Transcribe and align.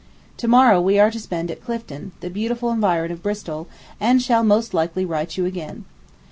To 0.37 0.47
morrow 0.47 0.81
we 0.81 0.97
are 0.99 1.11
to 1.11 1.19
spend 1.19 1.51
at 1.51 1.63
Clifton, 1.63 2.11
the 2.21 2.31
beautiful 2.31 2.71
environ 2.71 3.11
of 3.11 3.21
Bristol, 3.21 3.67
and 3.99 4.19
shall 4.19 4.43
most 4.43 4.73
likely 4.73 5.05
write 5.05 5.37
you 5.37 5.45
again. 5.45 5.85